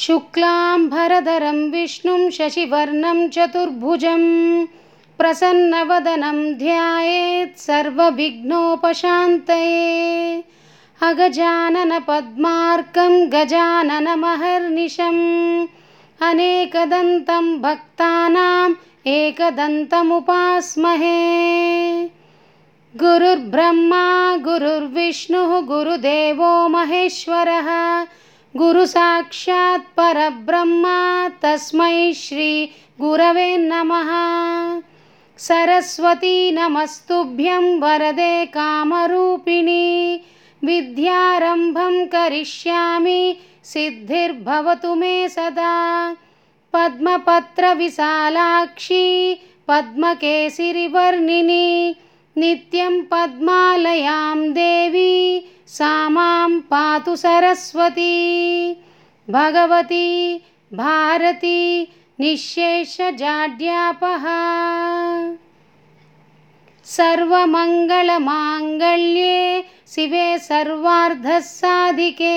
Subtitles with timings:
[0.00, 4.22] शुक्लाम्भरधरं विष्णुं शशिवर्णं चतुर्भुजं
[5.18, 8.74] प्रसन्नवदनं ध्यायेत् सर्वविघ्नोपशान्तये।
[11.02, 12.12] अगजाननपद्मार्कं
[13.32, 13.96] गजाननमहर्निशम्
[16.22, 18.74] अनेकदन्तं भक्तानाम्
[19.06, 20.20] एकदन्तमुपास्महे।
[22.96, 27.68] गुरुर्ब्रह्मा गुरुर्विष्णुः गुरुदेवो महेश्वरः
[28.56, 34.08] गुरुसाक्षात् परब्रह्मा तस्मै श्रीगुरवे नमः।
[35.38, 40.20] सरस्वती नमस्तुभ्यं वरदे कामरूपिणी
[40.64, 46.16] विद्यारम्भं करिष्यामि सिद्धिर्भवतु मे सदा।
[46.72, 49.34] पद्मपत्रविशालाक्षी
[49.68, 51.96] पद्मकेसिरिवर्णिनी
[52.36, 58.12] नित्यं पद्मालयां देवी सा मां पातु सरस्वती।
[59.30, 60.08] भगवती
[60.74, 61.60] भारती
[62.20, 64.24] निःशेषजाड्यापः
[66.94, 69.36] सर्वमङ्गलमाङ्गल्ये
[69.94, 72.36] शिवे सर्वार्धसाधिके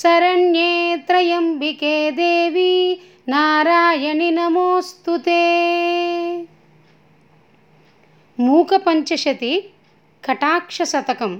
[0.00, 2.74] शरण्ये त्रयम्बिके देवी
[3.28, 5.42] नारायणि नमोऽस्तु ते।
[8.40, 9.52] मूकपञ्चशति
[10.24, 11.36] कटाक्षशतकम्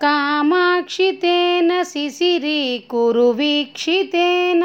[0.01, 4.65] ಕಾಮಾಕ್ಷಿತೇನ ಸಿಸಿರಿ ಕುರು ವೀಕ್ಷಿತೇನ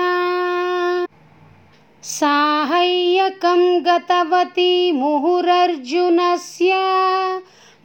[2.03, 6.75] साहय्यकं गतवती मुहुरर्जुनस्य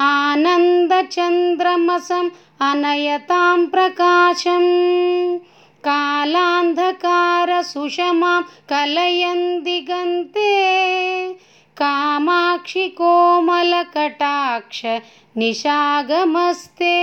[0.00, 4.64] आनन्दचन्द्रमसम् अनयतां प्रकाशं
[5.86, 8.42] कालान्धकारसुषमां
[8.72, 10.52] कलयन् दिगन्ते
[11.76, 14.82] कामाक्षि कोमलकटाक्ष
[15.36, 16.94] निशागमस्ते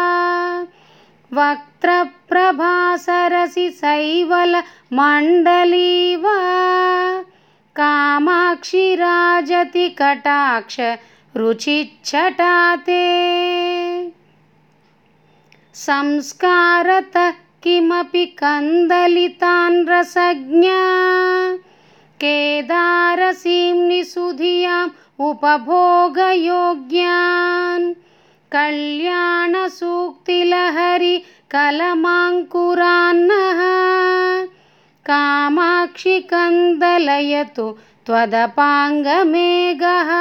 [1.34, 1.88] वक्त्रप्रभासरसि
[3.70, 4.66] शैवलमण्डली
[6.16, 6.36] वा
[7.76, 9.88] कामाक्षि राजति
[11.36, 13.06] रुचिच्छटाते।
[15.74, 17.16] संस्कारत
[17.64, 20.84] किमपि कन्दलितान् रसज्ञा।
[22.24, 27.94] केदारसीम्नि सुधियाम् उपभोगयोग्यान्।
[28.52, 33.62] कल्याणसूक्तिलहरि कलमाङ्कुरान्नः।
[35.06, 40.12] कामाक्षि कन्दलयतु त्वदपाङ्गमेघः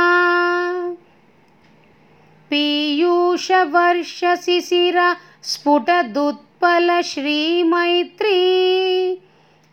[2.50, 5.09] पीयूषवर्षशिशिरा
[5.50, 8.40] स्फुटदुत्पलश्रीमैत्री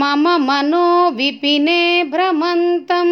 [0.00, 3.10] मम मनो विपिने भ्रमन्तं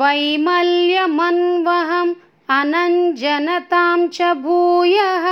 [0.00, 2.12] वैमल्यमन्वहम्
[2.58, 5.26] अनञ्जनतां च भूयः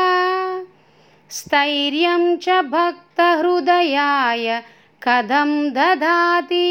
[1.36, 2.44] स्थैर्यं च
[2.74, 4.44] भक्तहृदयाय
[5.06, 6.68] कथं ददाति।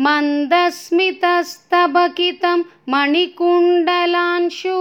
[0.00, 2.58] मन्दस्मितस्तबकितं
[2.92, 4.78] मणिकुण्डलांशु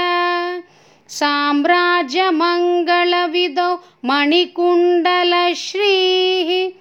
[1.09, 6.79] साम्राज्यमङ्गलविदौ मणिकुण्डलश्रीः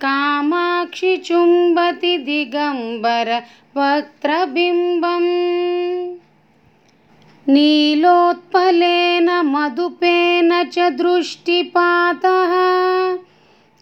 [0.03, 3.43] कामाक्षि चुम्बति दिगम्बर
[3.77, 6.20] वक्त्रबिम्बम्
[7.51, 12.53] नीलोत्पलेन मधुपेन च दृष्टिपातः।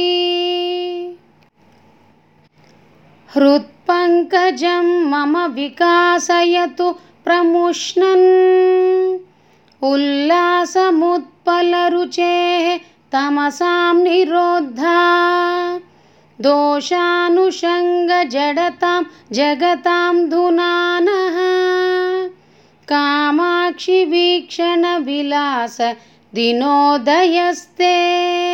[3.35, 9.19] हृत्पङ्कजं मम विकासयतु प्रमुष्णन्।
[9.81, 12.79] उल्लासमुत्पलरुचेः
[13.11, 15.79] तमसां निरोद्धा।
[16.41, 21.37] दोषानुषङ्गजडतां जगतां धुनानः।
[22.87, 25.77] कामाक्षि वीक्षणविलास
[26.33, 28.46] दिनोदयस्ते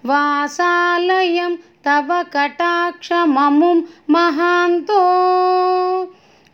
[0.06, 5.04] वासालयं तव कटाक्षममुं महान्तो।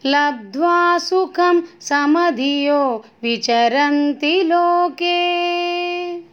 [0.05, 6.28] लब्ध्वा सुखं समधियो विचरन्ति लोके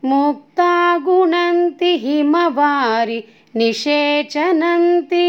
[0.06, 3.24] मुक्ता गुणन्ति हिमवारि
[3.56, 5.28] निषेचनन्ति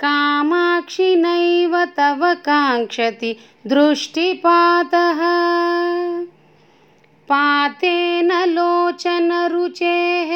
[0.03, 3.31] कामाक्षि नैव तव काङ्क्षति
[3.73, 5.19] दृष्टिपातः
[7.31, 10.31] पातेन लोचनरुचेः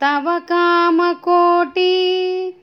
[0.00, 2.54] तव कामकोटि।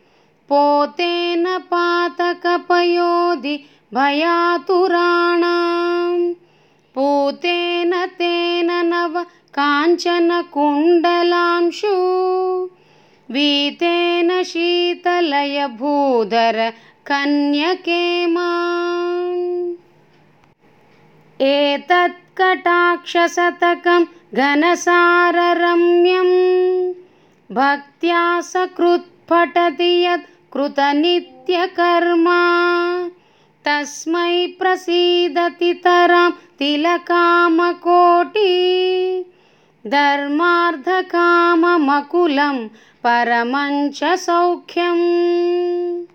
[0.50, 6.34] पोतेन पातकपयोधि भयातुराणां
[6.96, 9.24] पूतेन तेन नव
[9.58, 11.94] काञ्चनकुण्डलांशु।
[13.32, 16.74] वीतेन शीतलयभूधर
[17.06, 19.74] कन्यके माम्।
[21.42, 26.30] एतत्कटाक्षशतकं घनसाररम्यं
[27.52, 32.40] भक्त्या सकृत्पठति यत् कृतनित्यकर्मा।
[33.66, 38.46] तस्मै प्रसीदति तरां तिलकामकोटि।
[39.88, 42.68] धर्मार्थकाममकुलं
[43.04, 46.06] परमञ्च सौख्यम्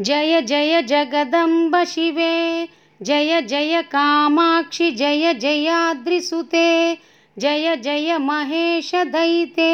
[0.00, 2.68] जय जय जगदम्ब शिवे।
[3.02, 6.98] जय जय कामाक्षि। जय जयाद्रिसुते
[7.40, 9.66] जय जय महेशदयिते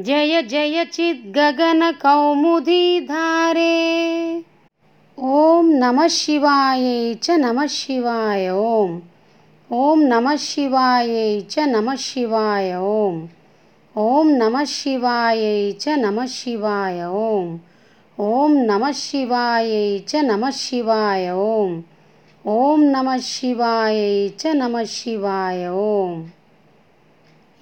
[0.00, 1.62] जय जय चिद्गगनकौमुदीधारे
[5.18, 8.92] ॐ नमः शिवायै च नमः शिवाय ॐ
[9.78, 13.18] ॐ नमः शिवायै च नमः शिवाय ॐ
[14.04, 17.50] ॐ नमः शिवायै च नमः शिवाय ॐ
[18.28, 21.76] ॐ नमः शिवायै च नमः शिवाय ॐ
[22.44, 26.24] ॐ नमः शिवायै च नमः शिवाय ॐ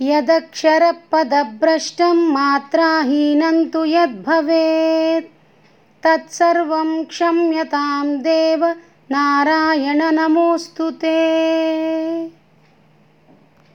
[0.02, 5.30] यदक्षरपदभ्रष्टं मात्राहीनं तु यद्भवेत्।
[6.04, 8.64] तत्सर्वं क्षम्यतां देव
[9.10, 11.16] नारायण नमोऽस्तु ते